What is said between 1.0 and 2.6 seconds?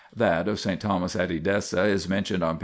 at Edessa is mentioned on p.